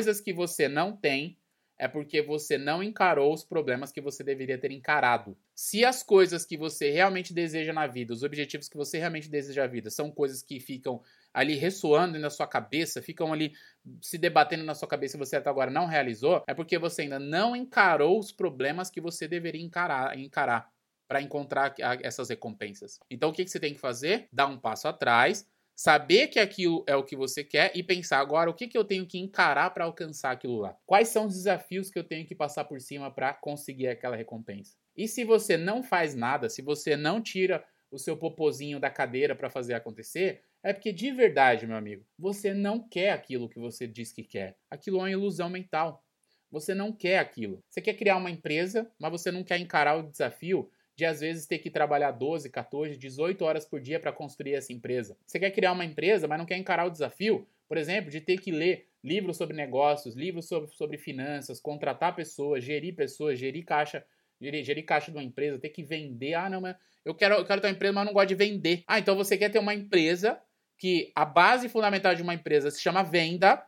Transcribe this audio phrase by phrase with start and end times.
[0.00, 1.36] coisas que você não tem,
[1.78, 5.36] é porque você não encarou os problemas que você deveria ter encarado.
[5.54, 9.60] Se as coisas que você realmente deseja na vida, os objetivos que você realmente deseja
[9.60, 11.02] na vida, são coisas que ficam
[11.34, 13.52] ali ressoando na sua cabeça, ficam ali
[14.00, 17.18] se debatendo na sua cabeça e você até agora não realizou, é porque você ainda
[17.18, 20.70] não encarou os problemas que você deveria encarar, encarar
[21.06, 22.98] para encontrar essas recompensas.
[23.10, 24.28] Então o que, você tem que fazer?
[24.32, 25.46] Dar um passo atrás,
[25.80, 28.84] saber que aquilo é o que você quer e pensar agora o que, que eu
[28.84, 30.76] tenho que encarar para alcançar aquilo lá.
[30.84, 34.76] Quais são os desafios que eu tenho que passar por cima para conseguir aquela recompensa?
[34.94, 39.34] E se você não faz nada, se você não tira o seu popozinho da cadeira
[39.34, 43.86] para fazer acontecer, é porque de verdade, meu amigo, você não quer aquilo que você
[43.86, 44.58] diz que quer.
[44.70, 46.04] Aquilo é uma ilusão mental.
[46.50, 47.64] Você não quer aquilo.
[47.70, 51.46] Você quer criar uma empresa, mas você não quer encarar o desafio de às vezes
[51.46, 55.16] ter que trabalhar 12, 14, 18 horas por dia para construir essa empresa.
[55.24, 58.38] Você quer criar uma empresa, mas não quer encarar o desafio, por exemplo, de ter
[58.38, 64.04] que ler livros sobre negócios, livros sobre, sobre finanças, contratar pessoas, gerir pessoas, gerir caixa,
[64.38, 66.34] gerir, gerir caixa de uma empresa, ter que vender.
[66.34, 68.84] Ah, não, mas eu quero, eu quero ter uma empresa, mas não gosto de vender.
[68.86, 70.38] Ah, então você quer ter uma empresa
[70.76, 73.64] que a base fundamental de uma empresa se chama venda,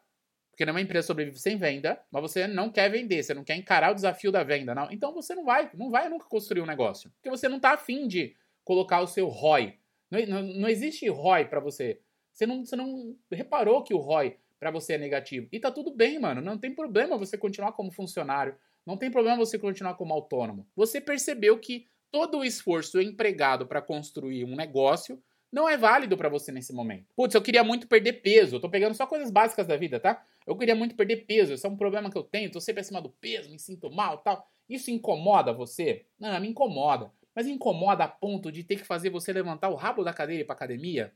[0.63, 3.91] porque nenhuma empresa sobrevive sem venda, mas você não quer vender, você não quer encarar
[3.91, 4.89] o desafio da venda, não.
[4.93, 7.11] Então você não vai, não vai nunca construir um negócio.
[7.17, 9.77] Porque você não está afim de colocar o seu ROI.
[10.09, 12.01] Não, não, não existe ROI para você.
[12.33, 15.49] Você não, você não reparou que o ROI para você é negativo.
[15.51, 16.41] E tá tudo bem, mano.
[16.41, 18.55] Não tem problema você continuar como funcionário.
[18.87, 20.65] Não tem problema você continuar como autônomo.
[20.77, 25.21] Você percebeu que todo o esforço empregado para construir um negócio
[25.53, 27.07] não é válido para você nesse momento.
[27.15, 28.57] Putz, eu queria muito perder peso.
[28.57, 30.25] Eu tô pegando só coisas básicas da vida, tá?
[30.47, 31.53] Eu queria muito perder peso.
[31.53, 32.51] Esse é um problema que eu tenho.
[32.51, 34.51] Tô sempre acima do peso, me sinto mal tal.
[34.67, 36.07] Isso incomoda você?
[36.19, 37.13] Não, me incomoda.
[37.35, 40.43] Mas incomoda a ponto de ter que fazer você levantar o rabo da cadeira e
[40.43, 41.13] ir pra academia?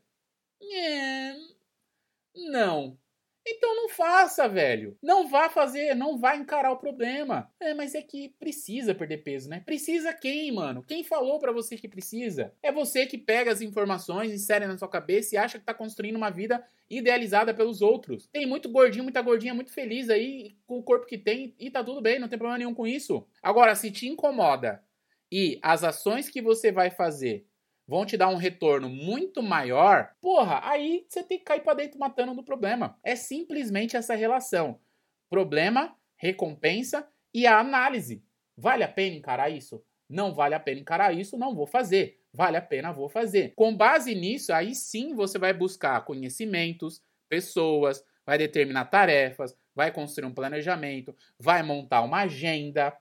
[0.62, 1.34] É...
[2.50, 2.98] Não.
[3.96, 4.96] Faça, velho.
[5.02, 7.50] Não vá fazer, não vá encarar o problema.
[7.58, 9.62] É, mas é que precisa perder peso, né?
[9.64, 10.82] Precisa quem, mano?
[10.82, 12.52] Quem falou para você que precisa?
[12.62, 16.16] É você que pega as informações, insere na sua cabeça e acha que tá construindo
[16.16, 18.28] uma vida idealizada pelos outros.
[18.30, 21.82] Tem muito gordinho, muita gordinha muito feliz aí com o corpo que tem e tá
[21.82, 23.26] tudo bem, não tem problema nenhum com isso.
[23.42, 24.82] Agora, se te incomoda
[25.32, 27.46] e as ações que você vai fazer
[27.86, 31.98] vão te dar um retorno muito maior, porra, aí você tem que cair para dentro
[31.98, 32.98] matando do problema.
[33.02, 34.80] É simplesmente essa relação.
[35.30, 38.24] Problema, recompensa e a análise.
[38.56, 39.84] Vale a pena encarar isso?
[40.08, 42.20] Não vale a pena encarar isso, não vou fazer.
[42.32, 43.52] Vale a pena, vou fazer.
[43.56, 50.26] Com base nisso, aí sim você vai buscar conhecimentos, pessoas, vai determinar tarefas, vai construir
[50.26, 52.96] um planejamento, vai montar uma agenda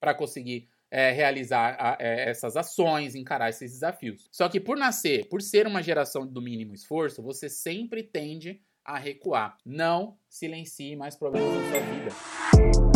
[0.00, 4.28] para conseguir é, realizar a, é, essas ações, encarar esses desafios.
[4.30, 8.98] Só que por nascer, por ser uma geração do mínimo esforço, você sempre tende a
[8.98, 9.58] recuar.
[9.64, 12.87] Não silencie mais problemas na sua vida.